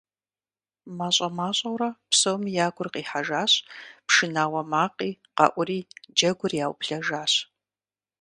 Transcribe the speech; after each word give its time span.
МащӀэ-мащӀэурэ 0.97 1.89
псоми 2.09 2.51
я 2.65 2.67
гур 2.75 2.87
къихьэжащ, 2.93 3.53
пшынауэ 4.07 4.61
макъи 4.71 5.11
къэӀури, 5.35 5.79
джэгур 6.15 6.51
яублэжащ. 6.65 7.33